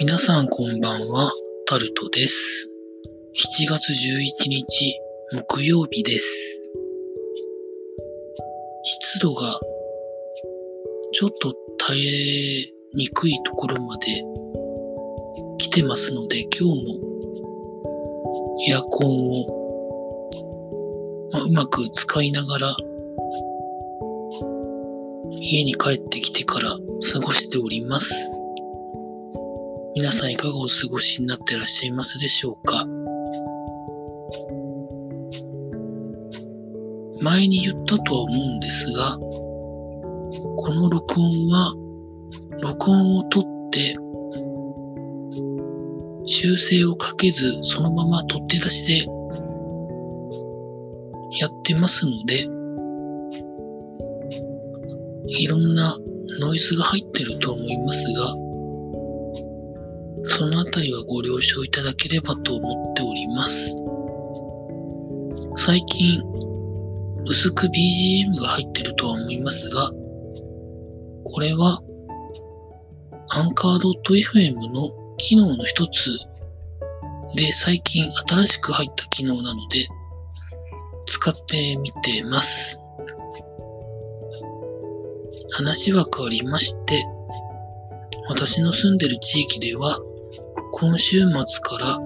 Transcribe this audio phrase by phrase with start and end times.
[0.00, 1.30] 皆さんこんばんは、
[1.66, 2.70] タルトです。
[3.60, 4.98] 7月11日、
[5.30, 6.70] 木曜日です。
[8.82, 9.60] 湿度が
[11.12, 14.06] ちょっと耐えにくいところまで
[15.58, 16.98] 来てますので、今日も
[18.70, 19.44] エアコンを、
[21.30, 22.74] まあ、うまく使いながら
[25.32, 26.70] 家に帰ってきてから
[27.12, 28.39] 過ごしております。
[29.96, 32.86] 皆さんいかがお過ごしになってらっしゃいますでしょうか？
[37.20, 41.74] 前に言ったとは思うんですが、この録音は、
[42.62, 43.96] 録音を取って、
[46.26, 49.06] 修正をかけず、そのまま取って出しで
[51.40, 52.46] やってますので、
[55.26, 55.98] いろんな
[56.40, 58.36] ノイズが入ってると思いますが、
[60.24, 63.74] そのあたりはご了承いただければと思っております。
[65.56, 66.22] 最近、
[67.26, 69.90] 薄く BGM が入ってるとは思いますが、
[71.24, 71.80] これは、
[73.28, 76.18] アンカー .fm の機能の一つ
[77.36, 79.86] で最近新しく入った機能なので、
[81.06, 82.80] 使ってみてます。
[85.52, 87.04] 話は変わりまして、
[88.28, 89.98] 私の住んでる地域では、
[90.80, 91.98] 今週末から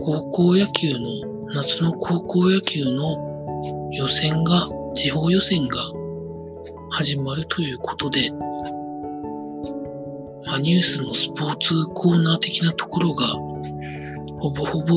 [0.00, 5.78] 高校野球の、夏の高校野球の予選が、地方予選が
[6.90, 8.30] 始まるということで、
[10.46, 13.26] まあ、ニュースのスポーツコーナー的なところが、
[14.40, 14.94] ほぼほぼ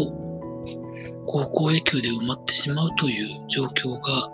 [1.26, 4.32] 高校野球で埋まってしまうという状況が、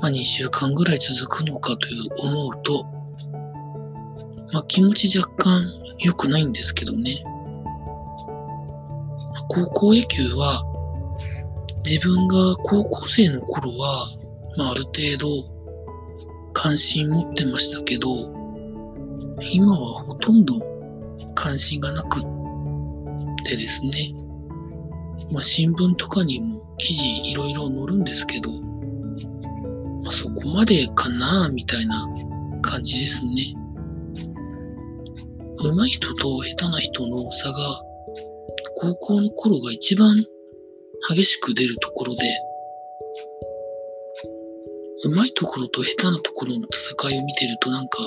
[0.00, 2.86] まあ、2週間ぐらい続くのかという思うと、
[4.54, 7.22] まあ、気持ち若干良くないんですけどね。
[9.48, 10.64] 高校野球は
[11.84, 14.06] 自分が高校生の頃は、
[14.56, 15.54] まあ、ある程度
[16.52, 18.32] 関心持ってましたけど、
[19.40, 20.54] 今はほとんど
[21.34, 22.22] 関心がなくっ
[23.46, 24.14] てですね。
[25.32, 28.50] まあ、新聞とかにも記事いろいろ載るんですけど、
[30.02, 32.08] まあ、そこまでかなみたいな
[32.60, 33.54] 感じですね。
[35.62, 37.82] 上手い人と下手な人の差が
[38.76, 40.24] 高校の頃が一番
[41.08, 42.22] 激しく出るところで、
[45.04, 47.98] 上手いところと下手なところの戦いを見てるとなんか、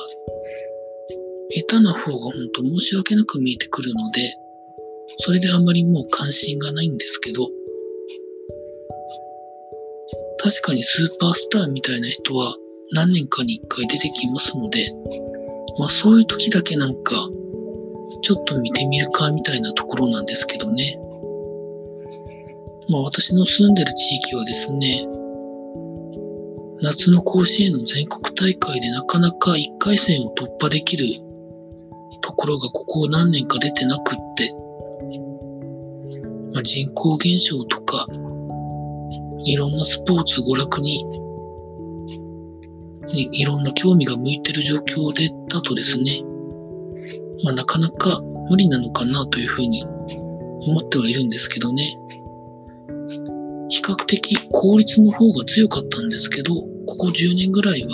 [1.52, 4.36] 下手な方が本当申し訳なく見えてくるので、
[5.20, 7.48] それであまりもう関心がないんですけど、
[10.40, 12.56] 確かにスーパースターみたいな人は
[12.94, 14.92] 何年かに一回出てきますので、
[15.80, 17.30] まあそういう時だけなんか、
[18.22, 21.00] ちょっと見てみるかみたいなところなんですけどね。
[22.90, 25.06] まあ私の住んでる地域はですね、
[26.82, 31.06] 夏の甲子園の全国大会でなかなか1回戦を突破できる
[32.22, 34.54] ところがここ何年か出てなくって、
[36.54, 38.06] まあ、人口減少とか、
[39.44, 41.06] いろんなスポーツ娯楽に
[43.08, 46.22] にいろんな興味が向いてる状況でだとですね、
[47.44, 49.86] まあ、なかなか無理なのかなというふうに
[50.68, 51.98] 思ってはいるんですけどね。
[53.70, 56.54] 比較的効率の方が強かったんですけど、
[56.86, 57.90] ここ10年ぐらいは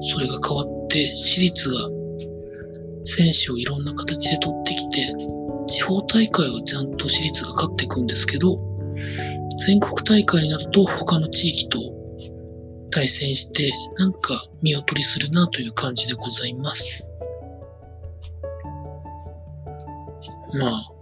[0.00, 1.76] それが変わって私立が
[3.04, 5.14] 選手をいろんな形で取ってきて、
[5.66, 8.58] 地方大会はちゃんと私立が勝っていくんですけど、
[9.66, 11.78] 全国大会になると他の地域と
[12.90, 17.10] 対戦して、なんか見劣りするなという感じでございます。
[20.54, 20.92] まあ、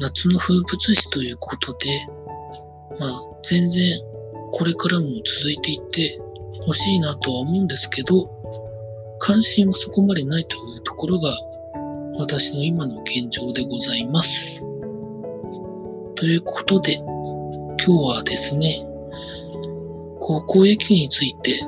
[0.00, 1.88] 夏の風物詩ということで、
[3.00, 3.98] まあ、全然
[4.52, 5.06] これからも
[5.40, 6.20] 続いていって
[6.64, 8.30] ほしいなとは思うんですけど、
[9.18, 11.36] 関心はそこまでないというところが
[12.18, 14.64] 私の今の現状でございます。
[16.14, 18.84] ということで、今日はですね、
[20.20, 21.60] 高校野球について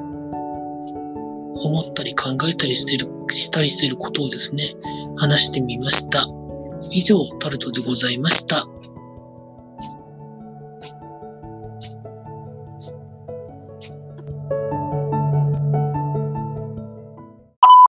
[1.55, 4.75] 思ったり考えたりしてる、したりしてることをですね、
[5.17, 6.27] 話してみました。
[6.91, 8.67] 以上、タルトでございました。